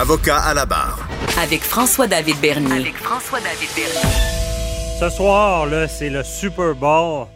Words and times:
Avocat 0.00 0.38
à 0.38 0.54
la 0.54 0.64
barre. 0.66 1.06
Avec 1.42 1.60
François-David 1.60 2.36
Bernier. 2.40 2.72
avec 2.80 2.94
François-David 2.96 3.68
Bernier. 3.76 4.98
Ce 4.98 5.10
soir, 5.10 5.66
là, 5.66 5.88
c'est 5.88 6.08
le 6.10 6.22
Super 6.22 6.74
Bowl 6.74 7.26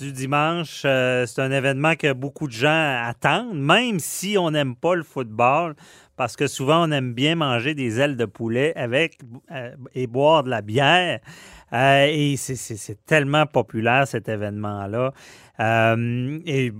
du 0.00 0.12
dimanche. 0.12 0.82
Euh, 0.84 1.26
c'est 1.26 1.42
un 1.42 1.50
événement 1.50 1.96
que 1.96 2.12
beaucoup 2.12 2.46
de 2.46 2.52
gens 2.52 3.02
attendent, 3.04 3.54
même 3.58 3.98
si 3.98 4.36
on 4.38 4.50
n'aime 4.50 4.74
pas 4.76 4.94
le 4.94 5.02
football, 5.02 5.74
parce 6.16 6.34
que 6.36 6.46
souvent 6.46 6.88
on 6.88 6.92
aime 6.92 7.12
bien 7.12 7.34
manger 7.34 7.74
des 7.74 8.00
ailes 8.00 8.16
de 8.16 8.24
poulet 8.24 8.72
avec 8.76 9.18
euh, 9.52 9.72
et 9.94 10.06
boire 10.06 10.44
de 10.44 10.50
la 10.50 10.62
bière. 10.62 11.20
Euh, 11.72 12.06
et 12.08 12.36
c'est- 12.38 12.56
c'est 12.56 12.76
c'est 12.76 13.04
tellement 13.04 13.44
populaire 13.46 14.06
cet 14.08 14.28
événement-là. 14.28 15.12
Euh, 15.60 16.38
et 16.46 16.72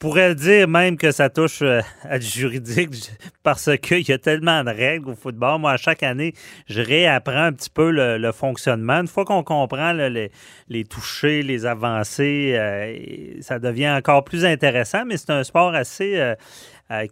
pourrait 0.00 0.34
dire 0.34 0.66
même 0.66 0.96
que 0.96 1.12
ça 1.12 1.28
touche 1.28 1.60
euh, 1.60 1.82
à 2.04 2.18
du 2.18 2.26
juridique 2.26 3.12
parce 3.42 3.68
qu'il 3.76 4.08
y 4.08 4.12
a 4.12 4.18
tellement 4.18 4.64
de 4.64 4.70
règles 4.70 5.10
au 5.10 5.14
football. 5.14 5.60
Moi, 5.60 5.72
à 5.72 5.76
chaque 5.76 6.02
année, 6.02 6.32
je 6.66 6.80
réapprends 6.80 7.44
un 7.44 7.52
petit 7.52 7.68
peu 7.68 7.90
le, 7.90 8.32
fonctionnement. 8.32 9.00
Une 9.00 9.08
fois 9.08 9.26
qu'on 9.26 9.44
comprend 9.44 9.92
les, 9.92 10.32
les 10.68 10.84
touchés, 10.84 11.42
les 11.42 11.66
avancées, 11.66 12.54
euh, 12.54 13.42
ça 13.42 13.58
devient 13.58 13.90
encore 13.90 14.24
plus 14.24 14.44
intéressant, 14.46 15.04
mais 15.04 15.18
c'est 15.18 15.30
un 15.30 15.44
sport 15.44 15.74
assez... 15.74 16.18
euh, 16.18 16.34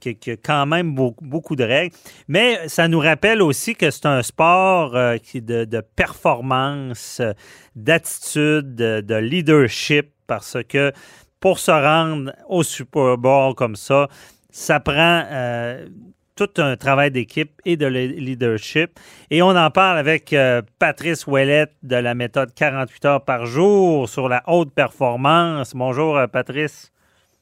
qui, 0.00 0.30
a 0.30 0.36
quand 0.42 0.66
même 0.66 0.92
beaucoup, 0.92 1.54
de 1.54 1.62
règles. 1.62 1.94
Mais 2.26 2.66
ça 2.68 2.88
nous 2.88 2.98
rappelle 2.98 3.42
aussi 3.42 3.76
que 3.76 3.92
c'est 3.92 4.06
un 4.06 4.22
sport 4.22 4.96
qui 5.22 5.40
de, 5.40 5.64
de 5.64 5.80
performance, 5.80 7.22
d'attitude, 7.76 8.74
de, 8.74 9.00
de 9.02 9.14
leadership, 9.14 10.08
parce 10.26 10.56
que 10.68 10.92
pour 11.40 11.58
se 11.58 11.70
rendre 11.70 12.32
au 12.48 12.62
Super 12.62 13.16
Bowl 13.18 13.54
comme 13.54 13.76
ça, 13.76 14.08
ça 14.50 14.80
prend 14.80 15.24
euh, 15.30 15.86
tout 16.34 16.48
un 16.58 16.76
travail 16.76 17.10
d'équipe 17.10 17.52
et 17.64 17.76
de 17.76 17.86
le- 17.86 18.06
leadership. 18.06 18.98
Et 19.30 19.42
on 19.42 19.48
en 19.56 19.70
parle 19.70 19.98
avec 19.98 20.32
euh, 20.32 20.62
Patrice 20.78 21.26
Ouellette 21.26 21.72
de 21.82 21.96
la 21.96 22.14
méthode 22.14 22.54
48 22.54 23.04
heures 23.04 23.24
par 23.24 23.46
jour 23.46 24.08
sur 24.08 24.28
la 24.28 24.42
haute 24.46 24.72
performance. 24.72 25.72
Bonjour, 25.74 26.16
euh, 26.16 26.26
Patrice. 26.26 26.92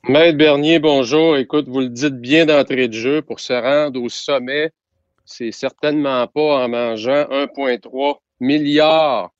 Maître 0.08 0.38
Bernier, 0.38 0.78
bonjour. 0.78 1.36
Écoute, 1.36 1.68
vous 1.68 1.80
le 1.80 1.88
dites 1.88 2.20
bien 2.20 2.46
d'entrée 2.46 2.88
de 2.88 2.92
jeu, 2.94 3.22
pour 3.22 3.40
se 3.40 3.52
rendre 3.52 4.00
au 4.00 4.08
sommet, 4.08 4.70
c'est 5.24 5.50
certainement 5.52 6.26
pas 6.28 6.64
en 6.64 6.68
mangeant 6.68 7.24
1,3 7.30 8.16
milliard, 8.40 9.30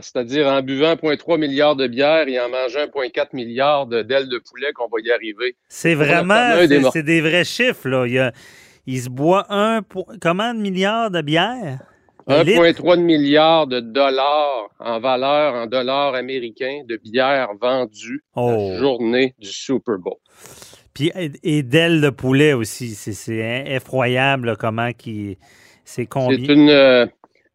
c'est-à-dire 0.00 0.46
en 0.46 0.62
buvant 0.62 0.94
1,3 0.94 1.38
milliard 1.38 1.76
de 1.76 1.86
bière 1.86 2.26
et 2.28 2.40
en 2.40 2.48
mangeant 2.48 2.86
1,4 2.86 3.26
milliard 3.34 3.86
d'ailes 3.86 4.28
de 4.28 4.38
poulet 4.38 4.72
qu'on 4.72 4.86
va 4.88 4.98
y 5.04 5.10
arriver. 5.10 5.56
C'est 5.68 5.94
vraiment, 5.94 6.52
c'est 6.66 6.82
c'est 6.92 7.02
des 7.02 7.20
vrais 7.20 7.44
chiffres. 7.44 7.88
Là. 7.88 8.06
Il, 8.06 8.12
y 8.14 8.18
a- 8.18 8.32
il 8.86 9.00
se 9.00 9.10
boit 9.10 9.46
un, 9.50 9.80
comment 10.20 10.54
de 10.54 10.60
milliards 10.60 11.10
de 11.10 11.20
bière? 11.20 11.80
Un 12.28 12.44
litre? 12.44 12.62
1,3 12.62 12.96
milliard 13.00 13.66
de 13.66 13.80
dollars 13.80 14.68
en 14.78 15.00
valeur, 15.00 15.54
en 15.54 15.66
dollars 15.66 16.14
américains, 16.14 16.82
de 16.88 16.96
bière 16.96 17.48
vendue 17.60 18.22
Oh. 18.36 18.48
la 18.70 18.78
journée 18.78 19.34
du 19.40 19.48
Super 19.48 19.98
Bowl. 19.98 20.14
Puis, 20.94 21.10
et, 21.42 21.62
d'ailes 21.62 22.00
de 22.00 22.10
poulet 22.10 22.52
aussi. 22.52 22.90
C'est- 22.94 23.12
C'est 23.12 23.64
effroyable 23.66 24.46
là, 24.48 24.56
comment 24.56 24.92
qui. 24.92 25.36
C'est 25.84 26.02
C'est 26.02 26.06
combien? 26.06 26.38
une. 26.54 26.70
euh, 26.70 27.06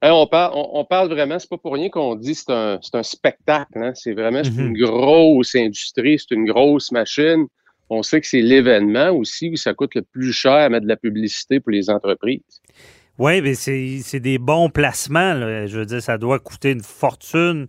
hein, 0.01 0.11
on, 0.11 0.27
parle, 0.27 0.51
on, 0.55 0.69
on 0.79 0.85
parle 0.85 1.09
vraiment, 1.09 1.39
c'est 1.39 1.49
pas 1.49 1.57
pour 1.57 1.73
rien 1.73 1.89
qu'on 1.89 2.15
dit 2.15 2.35
c'est 2.35 2.51
un, 2.51 2.79
c'est 2.81 2.95
un 2.95 3.03
spectacle. 3.03 3.77
hein. 3.77 3.91
C'est 3.95 4.13
vraiment 4.13 4.43
c'est 4.43 4.51
une 4.55 4.77
grosse 4.77 5.55
industrie, 5.55 6.17
c'est 6.19 6.35
une 6.35 6.45
grosse 6.45 6.91
machine. 6.91 7.45
On 7.89 8.03
sait 8.03 8.19
que 8.19 8.27
c'est 8.27 8.41
l'événement 8.41 9.11
aussi 9.11 9.49
où 9.49 9.55
ça 9.55 9.73
coûte 9.73 9.95
le 9.95 10.01
plus 10.01 10.33
cher 10.33 10.51
à 10.53 10.69
mettre 10.69 10.83
de 10.83 10.89
la 10.89 10.97
publicité 10.97 11.59
pour 11.61 11.71
les 11.71 11.89
entreprises. 11.89 12.61
Oui, 13.17 13.41
mais 13.41 13.53
c'est 13.55 13.99
c'est 14.03 14.19
des 14.19 14.37
bons 14.37 14.69
placements. 14.69 15.33
là. 15.33 15.65
Je 15.67 15.79
veux 15.79 15.85
dire, 15.85 16.01
ça 16.01 16.17
doit 16.17 16.39
coûter 16.39 16.71
une 16.71 16.83
fortune 16.83 17.67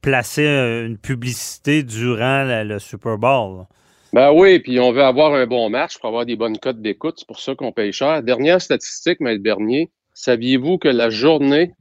placer 0.00 0.46
euh, 0.46 0.86
une 0.86 0.96
publicité 0.96 1.82
durant 1.82 2.44
la- 2.44 2.64
le 2.64 2.78
Super 2.78 3.18
Bowl. 3.18 3.58
là. 3.58 3.66
Ben 4.14 4.32
oui, 4.32 4.58
puis 4.60 4.80
on 4.80 4.90
veut 4.90 5.02
avoir 5.02 5.34
un 5.34 5.46
bon 5.46 5.68
match 5.68 5.98
pour 5.98 6.08
avoir 6.08 6.24
des 6.24 6.34
bonnes 6.36 6.56
cotes 6.58 6.80
d'écoute. 6.80 7.16
C'est 7.18 7.26
pour 7.28 7.38
ça 7.40 7.54
qu'on 7.54 7.72
paye 7.72 7.92
cher. 7.92 8.22
Dernière 8.22 8.60
statistique, 8.62 9.20
Maître 9.20 9.42
Bernier, 9.42 9.90
saviez-vous 10.18 10.78
que 10.78 10.88
la 10.88 11.10
journée 11.10 11.72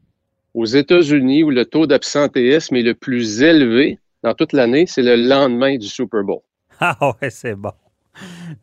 aux 0.54 0.66
États-Unis 0.66 1.44
où 1.44 1.50
le 1.50 1.66
taux 1.66 1.88
d'absentéisme 1.88 2.76
est 2.76 2.84
le 2.84 2.94
plus 2.94 3.42
élevé 3.42 3.98
dans 4.24 4.36
toute 4.36 4.54
l'année, 4.54 4.86
c'est 4.86 5.02
le 5.02 5.16
lendemain 5.16 5.78
du 5.78 5.88
Super 5.88 6.24
Bowl? 6.24 6.42
Ah 6.80 6.96
ouais, 7.02 7.32
c'est 7.32 7.56
bon. 7.56 7.72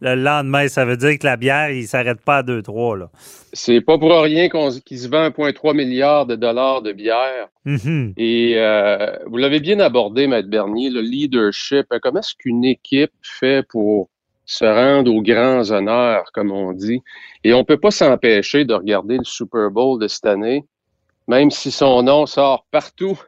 Le 0.01 0.15
lendemain, 0.15 0.69
ça 0.69 0.85
veut 0.85 0.97
dire 0.97 1.19
que 1.19 1.27
la 1.27 1.37
bière, 1.37 1.71
il 1.71 1.87
s'arrête 1.89 2.21
pas 2.21 2.39
à 2.39 2.43
2-3. 2.45 2.97
là. 2.99 3.11
C'est 3.53 3.81
pas 3.81 3.99
pour 3.99 4.13
rien 4.13 4.49
qu'il 4.49 4.99
se 4.99 5.09
vend 5.09 5.29
1,3 5.31 5.75
milliard 5.75 6.25
de 6.27 6.37
dollars 6.37 6.83
de 6.83 6.93
bière. 6.93 7.49
Mhm. 7.65 8.15
Et 8.17 8.55
euh, 8.57 9.17
vous 9.27 9.37
l'avez 9.37 9.59
bien 9.59 9.81
abordé, 9.81 10.29
Maître 10.29 10.49
Bernier, 10.49 10.91
le 10.91 11.01
leadership. 11.01 11.87
Comment 12.03 12.21
est-ce 12.21 12.35
qu'une 12.39 12.65
équipe 12.65 13.13
fait 13.23 13.67
pour 13.69 14.11
se 14.47 14.65
rendre 14.65 15.13
aux 15.13 15.23
grands 15.23 15.71
honneurs, 15.71 16.25
comme 16.33 16.53
on 16.53 16.73
dit? 16.73 17.01
Et 17.45 17.55
on 17.55 17.65
peut 17.65 17.79
pas 17.79 17.91
s'empêcher 17.91 18.65
de 18.65 18.75
regarder 18.75 19.19
le 19.19 19.25
Super 19.25 19.71
Bowl 19.71 20.01
de 20.01 20.09
cette 20.09 20.27
année, 20.27 20.65
même 21.29 21.51
si 21.51 21.71
son 21.71 22.03
nom 22.03 22.27
sort 22.27 22.67
partout, 22.71 23.19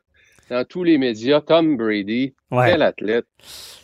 dans 0.50 0.64
tous 0.64 0.84
les 0.84 0.98
médias. 0.98 1.40
Tom 1.40 1.76
Brady, 1.76 2.34
Ouais. 2.50 2.70
quel 2.70 2.82
athlète. 2.82 3.26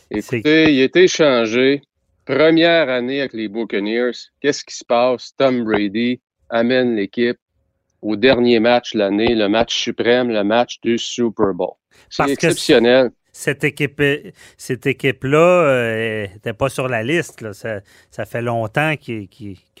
Écoutez, 0.09 0.73
il 0.73 0.81
été 0.81 1.03
échangé. 1.03 1.81
Première 2.25 2.87
année 2.87 3.19
avec 3.19 3.33
les 3.33 3.49
Buccaneers. 3.49 4.11
Qu'est-ce 4.39 4.63
qui 4.63 4.75
se 4.75 4.85
passe? 4.85 5.33
Tom 5.37 5.65
Brady 5.65 6.21
amène 6.49 6.95
l'équipe 6.95 7.37
au 8.01 8.15
dernier 8.15 8.59
match 8.59 8.93
de 8.93 8.99
l'année, 8.99 9.35
le 9.35 9.49
match 9.49 9.75
suprême, 9.75 10.29
le 10.29 10.43
match 10.43 10.79
du 10.81 10.97
Super 10.97 11.53
Bowl. 11.53 11.73
C'est 12.09 12.25
que 12.25 12.31
exceptionnel. 12.31 13.11
Cette 13.35 13.63
équipe, 13.63 14.01
cette 14.57 14.85
équipe-là 14.85 16.27
n'était 16.31 16.53
pas 16.53 16.69
sur 16.69 16.87
la 16.87 17.01
liste. 17.03 17.41
là. 17.41 17.51
Ça, 17.53 17.79
ça 18.11 18.25
fait 18.25 18.43
longtemps 18.43 18.95
qu'ils 18.95 19.27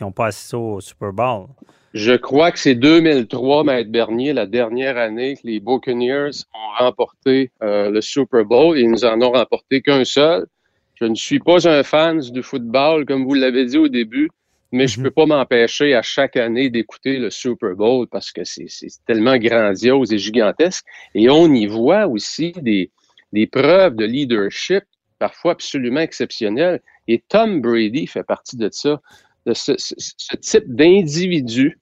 n'ont 0.01 0.11
pas 0.11 0.27
assisté 0.27 0.57
au 0.57 0.81
Super 0.81 1.13
Bowl. 1.13 1.45
Je 1.93 2.13
crois 2.13 2.51
que 2.51 2.57
c'est 2.57 2.73
2003, 2.73 3.63
Maître 3.63 3.91
Bernier, 3.91 4.33
la 4.33 4.47
dernière 4.47 4.97
année 4.97 5.35
que 5.35 5.41
les 5.43 5.59
Buccaneers 5.59 6.31
ont 6.55 6.83
remporté 6.83 7.51
euh, 7.61 7.91
le 7.91 8.01
Super 8.01 8.43
Bowl 8.43 8.75
et 8.75 8.81
ils 8.81 8.89
nous 8.89 9.05
en 9.05 9.21
ont 9.21 9.31
remporté 9.31 9.81
qu'un 9.83 10.03
seul. 10.03 10.47
Je 10.95 11.05
ne 11.05 11.13
suis 11.13 11.37
pas 11.39 11.67
un 11.67 11.83
fan 11.83 12.19
du 12.19 12.41
football, 12.41 13.05
comme 13.05 13.23
vous 13.25 13.35
l'avez 13.35 13.65
dit 13.65 13.77
au 13.77 13.87
début, 13.87 14.29
mais 14.71 14.87
je 14.87 14.97
Mhm. 14.97 15.03
peux 15.03 15.11
pas 15.11 15.25
m'empêcher 15.27 15.93
à 15.93 16.01
chaque 16.01 16.35
année 16.37 16.71
d'écouter 16.71 17.17
le 17.19 17.29
Super 17.29 17.75
Bowl 17.75 18.07
parce 18.07 18.31
que 18.31 18.43
c'est 18.43 18.65
c'est 18.67 18.87
tellement 19.05 19.37
grandiose 19.37 20.11
et 20.11 20.17
gigantesque. 20.17 20.83
Et 21.13 21.29
on 21.29 21.53
y 21.53 21.67
voit 21.67 22.07
aussi 22.07 22.53
des, 22.53 22.89
des 23.33 23.47
preuves 23.47 23.95
de 23.95 24.05
leadership, 24.05 24.83
parfois 25.19 25.51
absolument 25.53 25.99
exceptionnelles. 25.99 26.81
Et 27.09 27.21
Tom 27.27 27.59
Brady 27.61 28.07
fait 28.07 28.23
partie 28.23 28.55
de 28.55 28.69
ça, 28.71 29.01
de 29.45 29.53
ce, 29.53 29.73
ce- 29.77 29.95
ce 29.97 30.35
type 30.37 30.73
d'individu. 30.73 31.77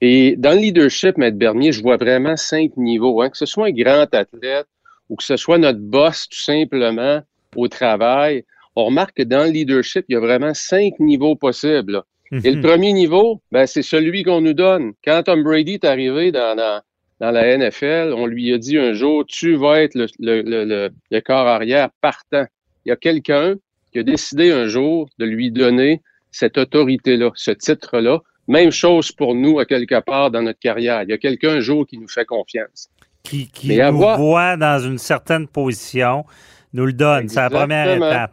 Et 0.00 0.36
dans 0.36 0.52
le 0.52 0.58
leadership, 0.60 1.18
Maître 1.18 1.36
Bernier, 1.36 1.72
je 1.72 1.82
vois 1.82 1.96
vraiment 1.96 2.36
cinq 2.36 2.76
niveaux. 2.76 3.20
hein. 3.22 3.30
Que 3.30 3.36
ce 3.36 3.46
soit 3.46 3.66
un 3.66 3.72
grand 3.72 4.06
athlète 4.14 4.66
ou 5.08 5.16
que 5.16 5.24
ce 5.24 5.36
soit 5.36 5.58
notre 5.58 5.80
boss, 5.80 6.28
tout 6.28 6.38
simplement, 6.38 7.20
au 7.56 7.66
travail, 7.68 8.44
on 8.76 8.84
remarque 8.86 9.16
que 9.16 9.22
dans 9.24 9.44
le 9.44 9.50
leadership, 9.50 10.04
il 10.08 10.12
y 10.12 10.16
a 10.16 10.20
vraiment 10.20 10.54
cinq 10.54 11.00
niveaux 11.00 11.34
possibles. 11.34 11.92
là. 11.94 12.04
Et 12.44 12.50
le 12.52 12.56
Mhm. 12.58 12.62
premier 12.62 12.92
niveau, 12.92 13.42
ben, 13.50 13.66
c'est 13.66 13.82
celui 13.82 14.22
qu'on 14.22 14.40
nous 14.40 14.54
donne. 14.54 14.92
Quand 15.04 15.24
Tom 15.24 15.42
Brady 15.42 15.74
est 15.74 15.84
arrivé 15.84 16.30
dans, 16.30 16.54
dans, 16.54 16.80
dans 17.20 17.30
la 17.30 17.56
NFL, 17.58 18.14
on 18.16 18.26
lui 18.26 18.52
a 18.52 18.58
dit 18.58 18.78
un 18.78 18.92
jour, 18.94 19.24
tu 19.26 19.54
vas 19.56 19.82
être 19.82 19.94
le, 19.94 20.06
le, 20.18 20.42
le, 20.42 20.64
le- 20.64 20.90
le 21.10 21.20
corps 21.20 21.46
arrière 21.46 21.90
partant. 22.00 22.46
Il 22.84 22.88
y 22.88 22.92
a 22.92 22.96
quelqu'un 22.96 23.56
qui 23.92 23.98
a 23.98 24.02
décidé 24.02 24.50
un 24.52 24.66
jour 24.68 25.08
de 25.18 25.26
lui 25.26 25.50
donner 25.50 26.00
cette 26.30 26.56
autorité-là, 26.58 27.30
ce 27.34 27.50
titre-là. 27.50 28.20
Même 28.48 28.70
chose 28.72 29.12
pour 29.12 29.34
nous, 29.34 29.58
à 29.58 29.66
quelque 29.66 30.00
part, 30.00 30.30
dans 30.30 30.42
notre 30.42 30.58
carrière. 30.58 31.02
Il 31.02 31.10
y 31.10 31.12
a 31.12 31.18
quelqu'un 31.18 31.56
un 31.56 31.60
jour 31.60 31.86
qui 31.86 31.98
nous 31.98 32.08
fait 32.08 32.24
confiance. 32.24 32.88
qui, 33.22 33.48
qui 33.48 33.68
Mais 33.68 33.76
nous 33.76 33.82
avoir- 33.82 34.18
voit 34.18 34.56
dans 34.56 34.78
une 34.82 34.96
certaine 34.96 35.46
position, 35.46 36.24
nous 36.72 36.86
le 36.86 36.94
donne. 36.94 37.28
C'est 37.28 37.38
la 37.38 37.50
première 37.50 37.94
étape. 37.96 38.32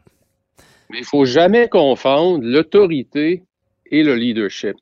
Mais 0.89 0.99
il 0.99 1.03
faut 1.05 1.25
jamais 1.25 1.67
confondre 1.67 2.39
l'autorité 2.45 3.43
et 3.91 4.01
le 4.03 4.15
leadership. 4.15 4.75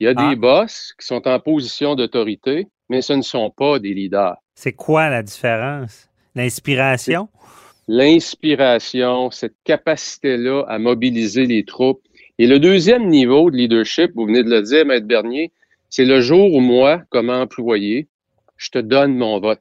Il 0.00 0.04
y 0.06 0.08
a 0.08 0.14
Ah. 0.16 0.28
des 0.30 0.34
boss 0.36 0.94
qui 0.98 1.06
sont 1.06 1.28
en 1.28 1.38
position 1.38 1.94
d'autorité, 1.94 2.66
mais 2.90 3.00
ce 3.02 3.14
ne 3.14 3.22
sont 3.22 3.50
pas 3.50 3.78
des 3.78 3.94
leaders. 3.94 4.36
C'est 4.54 4.72
quoi 4.72 5.08
la 5.08 5.22
différence? 5.22 6.10
L'inspiration? 6.34 7.28
L'inspiration, 7.88 9.30
cette 9.30 9.54
capacité-là 9.64 10.64
à 10.68 10.78
mobiliser 10.78 11.46
les 11.46 11.64
troupes. 11.64 12.02
Et 12.38 12.46
le 12.46 12.58
deuxième 12.58 13.08
niveau 13.08 13.50
de 13.50 13.56
leadership, 13.56 14.10
vous 14.14 14.26
venez 14.26 14.42
de 14.42 14.50
le 14.50 14.62
dire, 14.62 14.84
Maître 14.84 15.06
Bernier, 15.06 15.52
c'est 15.88 16.04
le 16.04 16.20
jour 16.20 16.52
où 16.52 16.60
moi, 16.60 17.02
comme 17.10 17.30
employé, 17.30 18.08
je 18.56 18.70
te 18.70 18.78
donne 18.78 19.16
mon 19.16 19.38
vote. 19.40 19.60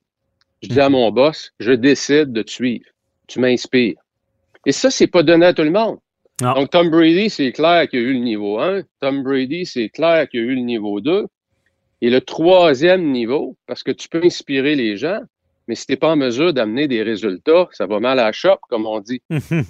Je 0.61 0.69
dis 0.69 0.79
à 0.81 0.89
mon 0.89 1.11
boss, 1.11 1.53
je 1.59 1.71
décide 1.71 2.33
de 2.33 2.41
te 2.41 2.51
suivre. 2.51 2.85
Tu 3.27 3.39
m'inspires. 3.39 3.95
Et 4.65 4.71
ça, 4.71 4.89
c'est 4.89 5.07
pas 5.07 5.23
donné 5.23 5.45
à 5.45 5.53
tout 5.53 5.63
le 5.63 5.71
monde. 5.71 5.99
Non. 6.41 6.53
Donc, 6.53 6.71
Tom 6.71 6.89
Brady, 6.89 7.29
c'est 7.29 7.51
clair 7.51 7.87
qu'il 7.87 7.99
y 7.99 8.03
a 8.03 8.07
eu 8.07 8.13
le 8.13 8.19
niveau 8.19 8.59
1. 8.59 8.81
Tom 8.99 9.23
Brady, 9.23 9.65
c'est 9.65 9.89
clair 9.89 10.27
qu'il 10.29 10.39
y 10.39 10.43
a 10.43 10.45
eu 10.47 10.55
le 10.55 10.61
niveau 10.61 10.99
2. 10.99 11.27
Et 12.01 12.10
le 12.10 12.22
troisième 12.22 13.12
niveau, 13.12 13.57
parce 13.68 13.84
que 13.84 13.92
tu 13.92 14.07
peux 14.07 14.22
inspirer 14.24 14.75
les 14.75 14.96
gens, 14.96 15.19
mais 15.68 15.75
si 15.75 15.86
tu 15.86 15.94
n'es 15.94 15.98
pas 15.98 16.12
en 16.12 16.16
mesure 16.16 16.54
d'amener 16.54 16.88
des 16.88 17.04
résultats, 17.04 17.68
ça 17.72 17.86
va 17.86 18.00
mal 18.00 18.19
à 18.19 18.25
la 18.25 18.31
shop, 18.31 18.57
comme 18.69 18.86
on 18.86 19.00
dit. 19.00 19.22
Mhm. 19.30 19.66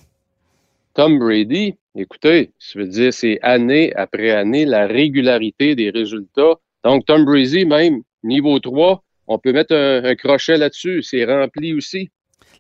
Tom 0.94 1.20
Brady, 1.20 1.76
écoutez, 1.96 2.52
je 2.60 2.80
veux 2.80 2.88
dire, 2.88 3.14
c'est 3.14 3.40
année 3.42 3.94
après 3.96 4.32
année 4.32 4.66
la 4.66 4.88
régularité 4.88 5.76
des 5.76 5.90
résultats. 5.90 6.56
Donc, 6.84 7.06
Tom 7.06 7.26
Brady, 7.26 7.66
même 7.66 8.02
niveau 8.24 8.60
3, 8.60 9.04
on 9.28 9.38
peut 9.40 9.52
mettre 9.52 9.76
un, 9.76 10.04
un 10.04 10.16
crochet 10.16 10.58
là-dessus. 10.58 11.04
C'est 11.04 11.26
rempli 11.26 11.74
aussi. 11.74 12.10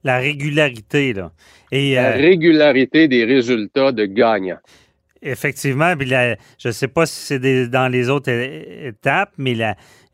La 0.04 0.19
régularité, 0.19 1.13
là. 1.13 1.31
Et 1.71 1.95
La 1.95 2.13
euh, 2.13 2.18
régularité 2.18 3.07
des 3.07 3.25
résultats 3.25 3.92
de 3.92 4.06
gagnants. 4.06 4.60
Effectivement, 5.21 5.94
je 6.00 6.68
ne 6.68 6.71
sais 6.71 6.88
pas 6.88 7.06
si 7.06 7.19
c'est 7.19 7.68
dans 7.68 7.88
les 7.88 8.10
autres 8.10 8.31
étapes, 8.31 9.33
mais 9.38 9.56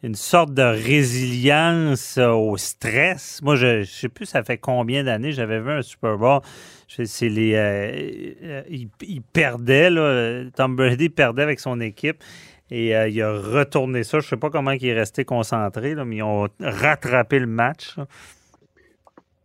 une 0.04 0.16
sorte 0.16 0.54
de 0.54 0.62
résilience 0.62 2.18
au 2.18 2.58
stress. 2.58 3.42
Moi, 3.42 3.56
je 3.56 3.80
ne 3.80 3.84
sais 3.84 4.10
plus 4.10 4.26
ça 4.26 4.44
fait 4.44 4.58
combien 4.58 5.04
d'années 5.04 5.32
j'avais 5.32 5.60
vu 5.60 5.72
un 5.72 5.82
Super 5.82 6.18
Bowl. 6.18 6.42
C'est 6.88 7.30
les, 7.30 7.56
euh, 7.56 8.62
il, 8.70 9.22
perdait, 9.22 9.90
Tom 10.56 10.76
Brady 10.76 11.10
perdait 11.10 11.44
avec 11.44 11.60
son 11.60 11.80
équipe. 11.82 12.24
Et 12.72 12.96
euh, 12.96 13.08
il 13.08 13.22
a 13.22 13.32
retourné 13.32 14.04
ça. 14.04 14.20
Je 14.20 14.26
ne 14.26 14.30
sais 14.30 14.38
pas 14.38 14.50
comment 14.50 14.72
il 14.72 14.86
est 14.86 14.94
resté 14.94 15.24
concentré, 15.24 15.96
mais 15.96 16.18
ils 16.18 16.24
ont 16.24 16.48
rattrapé 16.60 17.40
le 17.40 17.48
match. 17.48 17.96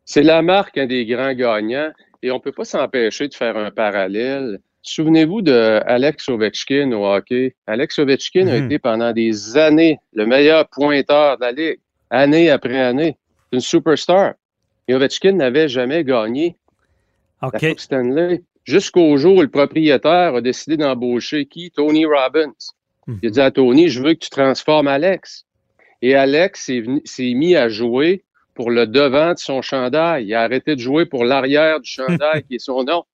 C'est 0.05 0.23
la 0.23 0.43
marque 0.43 0.77
un 0.79 0.87
des 0.87 1.07
grands 1.07 1.35
gagnants 1.35 1.93
et 2.23 2.31
on 2.31 2.37
ne 2.37 2.41
peut 2.41 2.53
pas 2.53 2.65
s'empêcher 2.65 3.29
de 3.29 3.35
faire 3.35 3.57
un 3.57 3.71
parallèle. 3.71 4.59
Souvenez-vous 4.83 5.43
de 5.43 5.81
Alex 5.87 6.29
Ovechkin 6.29 6.93
au 6.93 7.05
hockey. 7.07 7.55
Alex 7.67 7.99
Ovechkin 7.99 8.47
a 8.49 8.59
Mhm. 8.59 8.65
été 8.67 8.79
pendant 8.79 9.13
des 9.13 9.57
années 9.59 9.99
le 10.15 10.25
meilleur 10.27 10.67
pointeur 10.69 11.37
de 11.37 11.43
la 11.43 11.53
Ligue, 11.53 11.81
année 12.09 12.51
après 12.51 12.81
année. 12.81 13.17
C'est 13.51 13.57
une 13.57 13.61
superstar. 13.61 14.35
Et 14.89 14.95
Ovechkin 14.95 15.33
n'avait 15.33 15.69
jamais 15.69 16.03
gagné 16.03 16.57
la 17.43 17.49
OK. 17.49 17.59
Coupe 17.61 17.81
Stanley 17.81 18.43
jusqu'au 18.65 19.17
jour 19.17 19.37
où 19.37 19.43
le 19.43 19.49
propriétaire 19.49 20.35
a 20.35 20.41
décidé 20.41 20.77
d'embaucher 20.77 21.45
qui? 21.47 21.71
Tony 21.71 22.07
Robbins. 22.07 22.53
Il 23.23 23.29
a 23.29 23.31
dit 23.31 23.41
à 23.41 23.51
Tony, 23.51 23.89
je 23.89 24.03
veux 24.03 24.15
que 24.15 24.21
tu 24.21 24.31
transformes 24.31 24.89
Alex. 24.89 25.45
Et 26.01 26.15
Alex 26.15 26.71
s'est 27.05 27.35
mis 27.35 27.55
à 27.57 27.69
jouer 27.69 28.23
pour 28.55 28.71
le 28.71 28.87
devant 28.87 29.33
de 29.35 29.39
son 29.39 29.61
chandail. 29.63 30.27
Il 30.27 30.35
a 30.35 30.43
arrêté 30.43 30.75
de 30.75 30.81
jouer 30.81 31.05
pour 31.07 31.25
l'arrière 31.25 31.81
du 31.81 31.91
chandail, 31.91 32.45
qui 32.45 32.55
est 32.55 32.59
son 32.59 32.85
nom. 32.85 33.05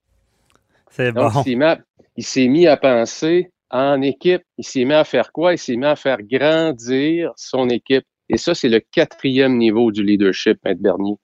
C'est 0.90 1.12
Donc, 1.12 1.32
bon. 1.32 1.40
il 1.40 1.44
s'est 1.44 1.54
mis 1.56 1.64
à- 1.64 1.78
il 2.16 2.24
s'est 2.24 2.48
mis 2.48 2.66
à 2.66 2.76
penser 2.76 3.50
en 3.70 4.00
équipe. 4.02 4.42
Il 4.58 4.64
s'est 4.64 4.84
mis 4.84 4.94
à 4.94 5.04
faire 5.04 5.32
quoi? 5.32 5.52
Il 5.52 5.58
s'est 5.58 5.76
mis 5.76 5.84
à 5.86 5.96
faire 5.96 6.18
grandir 6.22 7.32
son 7.36 7.68
équipe. 7.68 8.04
Et 8.28 8.36
ça, 8.38 8.54
c'est 8.54 8.68
le 8.68 8.80
quatrième 8.80 9.56
niveau 9.58 9.92
du 9.92 10.02
leadership, 10.02 10.58
Maître 10.64 10.80
Bernier. 10.80 11.14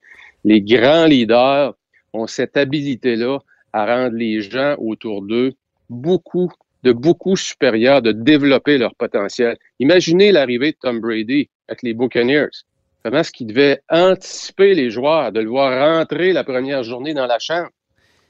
Les 0.44 0.60
grands 0.60 1.06
leaders 1.06 1.74
ont 2.12 2.26
cette 2.26 2.56
habilité-là 2.56 3.38
à 3.72 3.86
rendre 3.86 4.16
les 4.16 4.40
gens 4.42 4.74
autour 4.78 5.22
d'eux 5.22 5.52
beaucoup, 5.88 6.50
de 6.82 6.92
beaucoup 6.92 7.36
supérieurs, 7.36 8.02
de 8.02 8.12
développer 8.12 8.76
leur 8.76 8.94
potentiel. 8.94 9.56
Imaginez 9.78 10.30
l'arrivée 10.32 10.72
de 10.72 10.76
Tom 10.80 11.00
Brady 11.00 11.48
avec 11.68 11.82
les 11.82 11.94
Buccaneers. 11.94 12.48
Comment 13.02 13.18
est-ce 13.18 13.32
qu'il 13.32 13.46
devait 13.48 13.80
anticiper 13.88 14.74
les 14.74 14.90
joueurs, 14.90 15.32
de 15.32 15.40
le 15.40 15.48
voir 15.48 15.98
rentrer 15.98 16.32
la 16.32 16.44
première 16.44 16.82
journée 16.82 17.14
dans 17.14 17.26
la 17.26 17.38
chambre, 17.38 17.70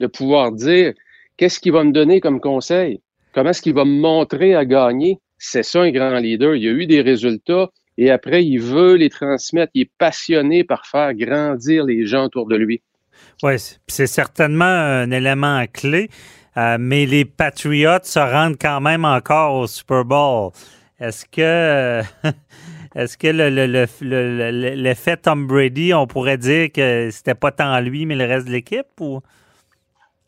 de 0.00 0.06
pouvoir 0.06 0.52
dire 0.52 0.94
qu'est-ce 1.42 1.58
qu'il 1.58 1.72
va 1.72 1.82
me 1.82 1.90
donner 1.90 2.20
comme 2.20 2.38
conseil, 2.38 3.00
comment 3.34 3.50
est-ce 3.50 3.62
qu'il 3.62 3.74
va 3.74 3.84
me 3.84 4.00
montrer 4.00 4.54
à 4.54 4.64
gagner? 4.64 5.18
C'est 5.38 5.64
ça 5.64 5.80
un 5.80 5.90
grand 5.90 6.20
leader. 6.20 6.54
Il 6.54 6.68
a 6.68 6.70
eu 6.70 6.86
des 6.86 7.00
résultats 7.00 7.68
et 7.98 8.12
après, 8.12 8.44
il 8.44 8.58
veut 8.60 8.94
les 8.94 9.10
transmettre. 9.10 9.72
Il 9.74 9.82
est 9.82 9.90
passionné 9.98 10.62
par 10.62 10.86
faire 10.86 11.12
grandir 11.14 11.84
les 11.84 12.06
gens 12.06 12.26
autour 12.26 12.46
de 12.46 12.54
lui. 12.54 12.80
Oui, 13.42 13.54
c'est 13.88 14.06
certainement 14.06 14.66
un 14.66 15.10
élément 15.10 15.64
clé, 15.72 16.10
euh, 16.56 16.76
mais 16.78 17.06
les 17.06 17.24
Patriots 17.24 18.04
se 18.04 18.20
rendent 18.20 18.56
quand 18.56 18.80
même 18.80 19.04
encore 19.04 19.56
au 19.56 19.66
Super 19.66 20.04
Bowl. 20.04 20.52
Est-ce 21.00 21.24
que, 21.26 22.02
est-ce 22.94 23.18
que 23.18 23.26
le- 23.26 23.50
le- 23.50 23.66
le- 23.66 23.88
le- 24.00 24.74
l'effet 24.80 25.16
Tom 25.16 25.48
Brady, 25.48 25.92
on 25.92 26.06
pourrait 26.06 26.38
dire 26.38 26.70
que 26.70 27.08
c'était 27.10 27.34
pas 27.34 27.50
tant 27.50 27.80
lui, 27.80 28.06
mais 28.06 28.14
le 28.14 28.26
reste 28.26 28.46
de 28.46 28.52
l'équipe? 28.52 28.86
Ou? 29.00 29.18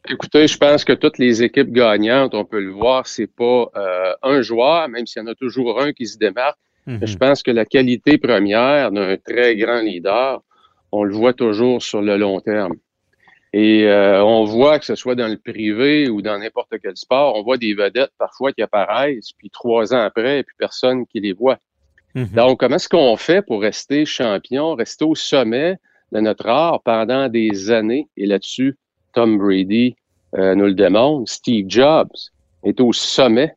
Écoutez, 0.07 0.47
je 0.47 0.59
pense 0.59 0.85
que 0.85 0.93
toutes 0.93 1.19
les 1.19 1.43
équipes 1.43 1.73
gagnantes, 1.73 2.35
on 2.35 2.45
peut 2.45 2.61
le 2.61 2.71
voir, 2.71 3.07
c'est 3.07 3.27
pas 3.27 3.71
euh, 3.75 4.13
un 4.23 4.43
joueur, 4.43 4.89
même 4.89 5.07
s'il 5.07 5.23
y 5.23 5.25
en 5.25 5.29
a 5.29 5.35
toujours 5.35 5.81
un 5.81 5.93
qui 5.93 6.07
se 6.07 6.19
démarque. 6.19 6.59
Mhm. 6.87 7.07
Je 7.07 7.17
pense 7.17 7.43
que 7.43 7.51
la 7.51 7.65
qualité 7.65 8.19
première 8.19 8.93
d'un 8.93 9.17
très 9.17 9.57
grand 9.57 9.81
leader, 9.81 10.43
on 10.93 11.05
le 11.05 11.15
voit 11.15 11.33
toujours 11.33 11.83
sur 11.83 12.03
le 12.03 12.19
long 12.19 12.41
terme. 12.41 12.75
Et 13.55 13.85
euh, 13.85 14.23
on 14.23 14.45
voit 14.45 14.79
que 14.79 14.85
ce 14.85 14.95
soit 14.95 15.15
dans 15.15 15.29
le 15.29 15.39
privé 15.39 16.11
ou 16.11 16.21
dans 16.21 16.39
n'importe 16.39 16.75
quel 16.83 16.97
sport, 16.97 17.37
on 17.37 17.43
voit 17.43 17.57
des 17.57 17.73
vedettes 17.73 18.13
parfois 18.19 18.53
qui 18.53 18.61
apparaissent, 18.61 19.33
puis 19.39 19.49
trois 19.49 19.95
ans 19.95 20.01
après, 20.01 20.43
puis 20.43 20.55
personne 20.59 21.07
qui 21.07 21.21
les 21.21 21.33
voit. 21.33 21.59
Mhm. 22.15 22.29
Donc, 22.35 22.61
comment 22.61 22.77
est-ce 22.77 22.91
qu'on 22.91 23.17
fait 23.17 23.41
pour 23.41 23.63
rester 23.63 24.05
champion, 24.05 24.75
rester 24.75 25.05
au 25.05 25.15
sommet 25.15 25.77
de 26.13 26.21
notre 26.21 26.47
art 26.47 26.83
pendant 26.83 27.29
des 27.29 27.71
années? 27.71 28.09
Et 28.17 28.27
là-dessus, 28.27 28.77
Tom 29.15 29.39
Brady 29.39 29.97
euh, 30.37 30.55
nous 30.55 30.67
le 30.67 30.75
démontre. 30.75 31.31
Steve 31.31 31.67
Jobs 31.69 32.11
est 32.65 32.81
au 32.81 32.93
sommet 32.93 33.55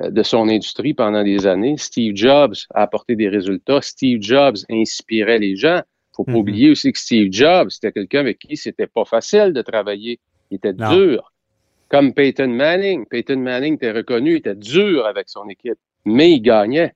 euh, 0.00 0.10
de 0.10 0.22
son 0.22 0.48
industrie 0.48 0.94
pendant 0.94 1.24
des 1.24 1.46
années. 1.46 1.76
Steve 1.78 2.14
Jobs 2.14 2.54
a 2.74 2.82
apporté 2.82 3.16
des 3.16 3.28
résultats. 3.28 3.80
Steve 3.82 4.20
Jobs 4.22 4.56
inspirait 4.70 5.38
les 5.38 5.56
gens. 5.56 5.80
Faut 6.14 6.24
pas 6.24 6.32
Mhm. 6.32 6.38
oublier 6.38 6.70
aussi 6.70 6.92
que 6.92 6.98
Steve 6.98 7.28
Jobs, 7.32 7.70
c'était 7.70 7.92
quelqu'un 7.92 8.20
avec 8.20 8.38
qui 8.40 8.56
c'était 8.56 8.86
pas 8.88 9.04
facile 9.04 9.52
de 9.52 9.62
travailler. 9.62 10.18
Il 10.50 10.56
était 10.56 10.72
Non. 10.72 10.90
dur. 10.92 11.32
Comme 11.88 12.12
Peyton 12.12 12.48
Manning. 12.48 13.06
Peyton 13.06 13.38
Manning 13.38 13.74
était 13.76 13.92
reconnu, 13.92 14.32
il 14.32 14.36
était 14.38 14.54
dur 14.54 15.06
avec 15.06 15.28
son 15.28 15.48
équipe, 15.48 15.78
mais 16.04 16.32
il 16.32 16.40
gagnait. 16.40 16.92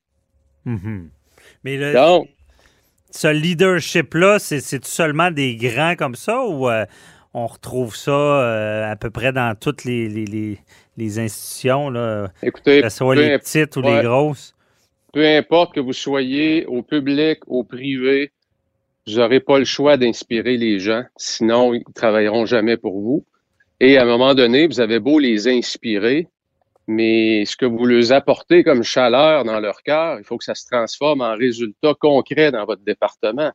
Mhm. 0.65 1.09
Mais 1.65 1.77
le- 1.77 1.93
Donc, 1.95 2.29
ce 3.11 3.29
leadership-là, 3.29 4.39
c'est 4.39 4.61
c'est 4.61 4.85
seulement 4.85 5.31
des 5.31 5.57
grands 5.57 5.95
comme 5.97 6.15
ça 6.15 6.45
ou 6.45 6.69
euh, 6.69 6.85
on 7.35 7.47
retrouve 7.47 7.97
ça 7.97 8.11
euh, 8.13 8.91
à 8.91 8.97
peu 8.97 9.11
près 9.11 9.33
dans 9.33 9.55
toutes 9.59 9.85
les, 9.85 10.09
les, 10.09 10.25
les- 10.27 10.59
les 10.99 11.19
institutions, 11.19 11.89
là, 11.89 12.29
écoutez, 12.43 12.83
que 12.83 12.89
ce 12.91 12.97
soit 12.99 13.15
les 13.15 13.39
petites 13.39 13.77
ou 13.77 13.81
les 13.83 14.03
grosses? 14.03 14.55
peu 15.15 15.27
importe 15.27 15.75
que 15.75 15.81
vous 15.81 15.93
soyez 15.93 16.65
au 16.67 16.83
public, 16.83 17.41
au 17.47 17.65
privé, 17.65 18.33
vous 19.07 19.15
n'aurez 19.17 19.41
pas 19.41 19.59
le 19.59 19.65
choix 19.65 19.97
d'inspirer 19.97 20.57
les 20.57 20.79
gens, 20.79 21.03
sinon 21.17 21.75
ils 21.75 21.83
ne 21.87 21.93
travailleront 21.93 22.47
jamais 22.47 22.77
pour 22.77 23.01
vous. 23.01 23.25
Et 23.81 23.99
à 23.99 24.03
un 24.03 24.07
moment 24.07 24.35
donné, 24.35 24.67
vous 24.67 24.81
avez 24.81 25.01
beau 25.01 25.19
les 25.19 25.49
inspirer, 25.49 26.29
mais 26.87 27.45
ce 27.45 27.57
que 27.57 27.67
vous 27.67 27.85
leur 27.85 28.13
apportez 28.13 28.65
comme 28.65 28.83
chaleur 28.83 29.45
dans 29.45 29.61
leur 29.61 29.83
cœur, 29.83 30.19
il 30.19 30.25
faut 30.25 30.39
que 30.39 30.45
ça 30.45 30.55
se 30.55 30.67
transforme 30.67 31.21
en 31.21 31.35
résultats 31.35 31.95
concrets 31.99 32.51
dans 32.53 32.65
votre 32.65 32.83
département. 32.83 33.51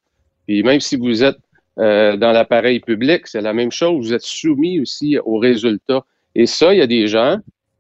Puis 0.47 0.63
même 0.63 0.79
si 0.79 0.95
vous 0.95 1.23
êtes 1.23 1.37
euh, 1.79 2.17
dans 2.17 2.31
l'appareil 2.31 2.79
public, 2.79 3.27
c'est 3.27 3.41
la 3.41 3.53
même 3.53 3.71
chose. 3.71 4.07
Vous 4.07 4.13
êtes 4.13 4.23
soumis 4.23 4.79
aussi 4.79 5.17
aux 5.23 5.37
résultats. 5.37 6.03
Et 6.35 6.45
ça, 6.45 6.73
il 6.73 6.79
y 6.79 6.81
a 6.81 6.87
des 6.87 7.07
gens 7.07 7.37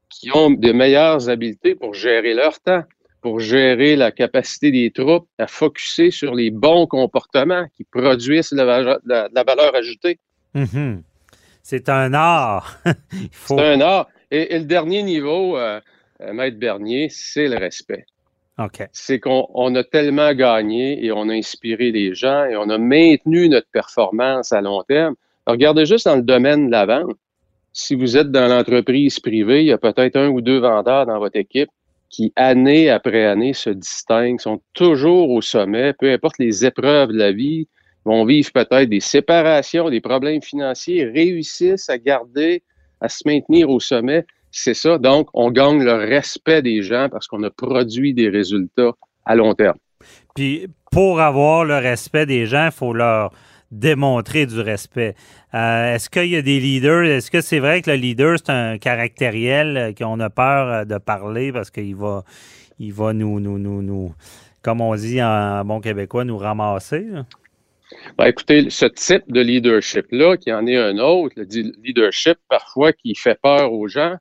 qui 0.09 0.29
ont 0.35 0.49
de 0.51 0.71
meilleures 0.71 1.29
habiletés 1.29 1.75
pour 1.75 1.93
gérer 1.93 2.33
leur 2.33 2.59
temps, 2.59 2.83
pour 3.21 3.39
gérer 3.39 3.95
la 3.95 4.11
capacité 4.11 4.71
des 4.71 4.91
troupes 4.91 5.27
à 5.37 5.47
focuser 5.47 6.11
sur 6.11 6.33
les 6.33 6.49
bons 6.51 6.87
comportements 6.87 7.65
qui 7.75 7.83
produisent 7.83 8.51
la, 8.51 8.65
va- 8.65 8.99
la- 9.05 9.29
la 9.33 9.43
valeur 9.43 9.75
ajoutée. 9.75 10.19
Mhm. 10.53 11.03
C'est 11.63 11.89
un 11.89 12.13
art. 12.13 12.79
Faut. 13.31 13.57
C'est 13.57 13.73
un 13.73 13.81
art. 13.81 14.07
Et, 14.31 14.55
et 14.55 14.59
le 14.59 14.65
dernier 14.65 15.03
niveau, 15.03 15.57
euh, 15.57 15.79
euh, 16.21 16.33
Maître 16.33 16.57
Bernier, 16.57 17.07
c'est 17.09 17.47
le 17.47 17.57
respect. 17.57 18.05
C'est 18.91 19.19
qu'on 19.19 19.47
on 19.53 19.75
a 19.75 19.83
tellement 19.83 20.33
gagné 20.33 21.05
et 21.05 21.11
on 21.11 21.29
a 21.29 21.33
inspiré 21.33 21.91
les 21.91 22.15
gens 22.15 22.45
et 22.45 22.57
on 22.57 22.69
a 22.69 22.77
maintenu 22.77 23.49
notre 23.49 23.69
performance 23.71 24.51
à 24.51 24.61
long 24.61 24.81
terme. 24.83 25.15
Regardez 25.45 25.85
juste 25.85 26.05
dans 26.05 26.15
le 26.15 26.23
domaine 26.23 26.67
de 26.67 26.71
la 26.71 26.85
vente. 26.85 27.15
Si 27.71 27.93
vous 27.93 28.17
êtes 28.17 28.31
dans 28.31 28.47
l'entreprise 28.47 29.19
privée, 29.19 29.61
il 29.61 29.67
y 29.67 29.71
a 29.71 29.77
peut-être 29.77 30.15
un 30.15 30.29
ou 30.29 30.41
deux 30.41 30.57
vendeurs 30.57 31.05
dans 31.05 31.19
votre 31.19 31.37
équipe. 31.37 31.69
qui, 32.09 32.31
année 32.35 32.89
après 32.89 33.25
année, 33.25 33.53
se 33.53 33.69
distinguent, 33.69 34.39
sont 34.39 34.61
toujours 34.73 35.29
au 35.29 35.41
sommet, 35.41 35.93
peu 35.93 36.11
importe 36.11 36.37
les 36.39 36.65
épreuves 36.65 37.09
de 37.09 37.17
la 37.17 37.31
vie, 37.33 37.67
vont 38.05 38.25
vivre 38.25 38.49
peut-être 38.53 38.89
des 38.89 39.01
séparations, 39.01 39.89
des 39.89 39.99
problèmes 39.99 40.41
financiers, 40.41 41.03
réussissent 41.03 41.89
à 41.89 41.97
garder, 41.97 42.63
à 43.01 43.09
se 43.09 43.23
maintenir 43.25 43.69
au 43.69 43.79
sommet. 43.79 44.25
C'est 44.51 44.73
ça. 44.73 44.97
Donc, 44.97 45.29
on 45.33 45.51
gagne 45.51 45.83
le 45.83 45.93
respect 45.93 46.61
des 46.61 46.81
gens 46.81 47.09
parce 47.11 47.27
qu'on 47.27 47.43
a 47.43 47.49
produit 47.49 48.13
des 48.13 48.29
résultats 48.29 48.91
à 49.25 49.35
long 49.35 49.53
terme. 49.53 49.77
Puis, 50.35 50.67
pour 50.91 51.19
avoir 51.19 51.65
le 51.65 51.77
respect 51.77 52.25
des 52.25 52.45
gens, 52.45 52.65
il 52.67 52.71
faut 52.71 52.93
leur 52.93 53.31
démontrer 53.71 54.45
du 54.45 54.59
respect. 54.59 55.15
Euh, 55.53 55.95
est-ce 55.95 56.09
qu'il 56.09 56.27
y 56.27 56.35
a 56.35 56.41
des 56.41 56.59
leaders? 56.59 57.03
Est-ce 57.03 57.29
que 57.29 57.41
c'est 57.41 57.59
vrai 57.59 57.81
que 57.81 57.91
le 57.91 57.97
leader, 57.97 58.37
c'est 58.37 58.51
un 58.51 58.77
caractériel 58.77 59.77
euh, 59.77 59.93
qu'on 59.93 60.19
a 60.19 60.29
peur 60.29 60.67
euh, 60.67 60.85
de 60.85 60.97
parler 60.97 61.51
parce 61.51 61.69
qu'il 61.69 61.95
va, 61.95 62.23
il 62.79 62.93
va 62.93 63.13
nous, 63.13 63.39
nous, 63.39 63.57
nous, 63.57 63.81
nous, 63.81 64.13
comme 64.61 64.81
on 64.81 64.95
dit 64.95 65.21
en 65.21 65.65
bon 65.65 65.81
québécois, 65.81 66.23
nous 66.23 66.37
ramasser? 66.37 67.05
Ben, 68.17 68.25
écoutez, 68.25 68.69
ce 68.69 68.85
type 68.85 69.23
de 69.27 69.41
leadership-là, 69.41 70.37
qui 70.37 70.51
en 70.51 70.65
est 70.67 70.77
un 70.77 70.97
autre, 70.97 71.35
le 71.37 71.45
leadership 71.83 72.37
parfois 72.49 72.91
qui 72.93 73.15
fait 73.15 73.39
peur 73.41 73.71
aux 73.71 73.87
gens, 73.87 74.15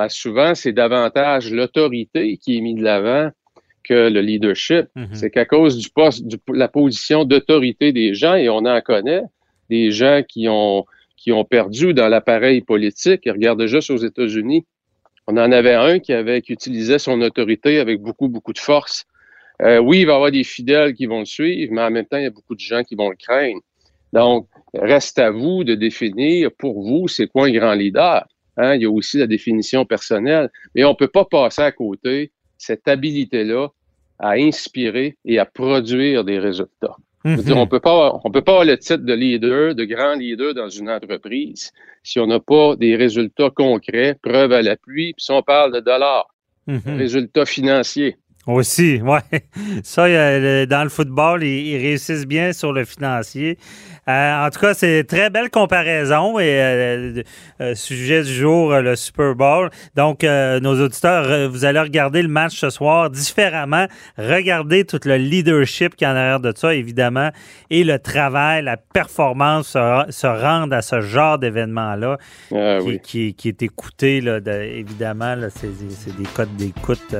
ben, 0.00 0.08
souvent 0.08 0.54
c'est 0.54 0.72
davantage 0.72 1.52
l'autorité 1.52 2.38
qui 2.38 2.56
est 2.56 2.62
mise 2.62 2.76
de 2.76 2.82
l'avant 2.84 3.30
que 3.84 4.08
le 4.08 4.22
leadership. 4.22 4.86
Mhm. 4.96 5.08
C'est 5.12 5.30
qu'à 5.30 5.44
cause 5.44 5.76
du 5.76 5.90
poste, 5.90 6.26
de 6.26 6.38
la 6.54 6.68
position 6.68 7.24
d'autorité 7.26 7.92
des 7.92 8.14
gens, 8.14 8.34
et 8.34 8.48
on 8.48 8.64
en 8.64 8.80
connaît, 8.80 9.24
des 9.68 9.90
gens 9.90 10.22
qui 10.26 10.48
ont, 10.48 10.86
qui 11.18 11.32
ont 11.32 11.44
perdu 11.44 11.92
dans 11.92 12.08
l'appareil 12.08 12.62
politique. 12.62 13.26
Et 13.26 13.30
regarde 13.30 13.66
juste 13.66 13.90
aux 13.90 13.98
États-Unis. 13.98 14.64
On 15.26 15.36
en 15.36 15.52
avait 15.52 15.74
un 15.74 15.98
qui 15.98 16.14
avait 16.14 16.40
qui 16.40 16.54
utilisait 16.54 16.98
son 16.98 17.20
autorité 17.20 17.78
avec 17.78 18.00
beaucoup, 18.00 18.28
beaucoup 18.28 18.54
de 18.54 18.58
force. 18.58 19.04
Euh, 19.60 19.80
oui, 19.80 20.00
il 20.00 20.06
va 20.06 20.12
y 20.12 20.16
avoir 20.16 20.30
des 20.30 20.44
fidèles 20.44 20.94
qui 20.94 21.04
vont 21.04 21.18
le 21.18 21.26
suivre, 21.26 21.74
mais 21.74 21.82
en 21.82 21.90
même 21.90 22.06
temps, 22.06 22.16
il 22.16 22.22
y 22.22 22.26
a 22.26 22.30
beaucoup 22.30 22.54
de 22.54 22.60
gens 22.60 22.84
qui 22.84 22.94
vont 22.94 23.10
le 23.10 23.16
craindre. 23.16 23.60
Donc, 24.14 24.48
reste 24.72 25.18
à 25.18 25.30
vous 25.30 25.62
de 25.62 25.74
définir 25.74 26.50
pour 26.58 26.80
vous, 26.80 27.06
c'est 27.06 27.26
quoi 27.26 27.48
un 27.48 27.52
grand 27.52 27.74
leader. 27.74 28.26
Hein? 28.60 28.74
Il 28.74 28.82
y 28.82 28.86
a 28.86 28.90
aussi 28.90 29.18
la 29.18 29.26
définition 29.26 29.84
personnelle, 29.84 30.50
mais 30.74 30.84
on 30.84 30.90
ne 30.90 30.94
peut 30.94 31.08
pas 31.08 31.24
passer 31.24 31.62
à 31.62 31.72
côté 31.72 32.32
cette 32.58 32.86
habilité-là 32.86 33.68
à 34.18 34.32
inspirer 34.32 35.16
et 35.24 35.38
à 35.38 35.46
produire 35.46 36.24
des 36.24 36.38
résultats. 36.38 36.96
Mhm. 37.24 37.52
on 37.52 37.66
peut 37.66 37.80
pas, 37.80 38.18
on 38.24 38.30
peut 38.30 38.40
pas 38.40 38.52
avoir 38.52 38.64
le 38.64 38.78
titre 38.78 39.04
de 39.04 39.12
leader, 39.12 39.74
de 39.74 39.84
grand 39.84 40.14
leader 40.14 40.54
dans 40.54 40.70
une 40.70 40.88
entreprise 40.88 41.70
si 42.02 42.18
on 42.18 42.26
n'a 42.26 42.40
pas 42.40 42.76
des 42.76 42.96
résultats 42.96 43.50
concrets, 43.50 44.16
preuves 44.22 44.52
à 44.52 44.62
l'appui, 44.62 45.12
puis 45.12 45.24
si 45.24 45.30
on 45.32 45.42
parle 45.42 45.74
de 45.74 45.80
dollars, 45.80 46.28
mhm. 46.66 46.96
résultats 46.96 47.46
financiers. 47.46 48.16
Aussi, 48.46 49.00
oui. 49.04 49.18
Ça, 49.82 50.06
dans 50.66 50.82
le 50.82 50.88
football, 50.88 51.44
ils, 51.44 51.76
réussissent 51.76 52.26
bien 52.26 52.52
sur 52.52 52.72
le 52.72 52.84
financier. 52.84 53.58
Euh, 54.08 54.46
en 54.46 54.50
tout 54.50 54.60
cas, 54.60 54.72
c'est 54.72 55.04
très 55.04 55.28
belle 55.28 55.50
comparaison 55.50 56.38
et 56.38 56.58
euh, 56.58 57.22
euh, 57.60 57.74
sujet 57.74 58.22
du 58.22 58.32
jour, 58.32 58.74
le 58.74 58.96
Super 58.96 59.34
Bowl. 59.34 59.70
Donc, 59.94 60.22
nos 60.22 60.80
auditeurs, 60.80 61.50
vous 61.50 61.64
allez 61.66 61.80
regarder 61.80 62.22
le 62.22 62.28
match 62.28 62.56
ce 62.56 62.70
soir 62.70 63.10
différemment. 63.10 63.86
Regardez 64.16 64.84
tout 64.84 65.00
le 65.04 65.16
leadership 65.16 65.94
qui 65.94 66.04
est 66.04 66.08
en 66.08 66.16
arrière 66.16 66.40
de 66.40 66.52
ça, 66.56 66.74
évidemment, 66.74 67.30
et 67.68 67.84
le 67.84 67.98
travail, 67.98 68.62
la 68.62 68.78
performance 68.78 69.68
se, 69.68 70.26
rendre 70.26 70.74
à 70.74 70.82
ce 70.82 71.02
genre 71.02 71.38
d'événement-là 71.38 72.16
ah 72.54 72.78
qui, 73.02 73.36
est 73.44 73.62
écouté, 73.62 74.22
là, 74.22 74.38
évidemment. 74.64 75.36
C'est 75.50 76.16
des 76.16 76.24
codes 76.34 76.56
d'écoute 76.56 77.14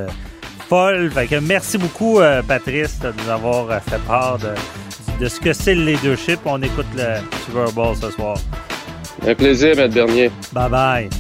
merci 1.42 1.78
beaucoup, 1.78 2.20
euh, 2.20 2.42
Patrice, 2.42 2.98
de 3.00 3.12
nous 3.12 3.30
avoir 3.30 3.70
euh, 3.70 3.78
fait 3.80 4.00
part 4.06 4.38
de, 4.38 5.28
ce 5.28 5.40
que 5.40 5.52
c'est 5.52 5.74
le 5.74 5.84
leadership. 5.84 6.40
On 6.44 6.62
écoute 6.62 6.86
le 6.96 7.16
Super 7.46 7.72
Bowl 7.72 7.96
ce 7.96 8.10
soir. 8.10 8.36
Un 9.26 9.34
plaisir, 9.34 9.78
M. 9.78 9.90
Bernier. 9.90 10.30
Bye 10.52 10.70
bye. 10.70 11.10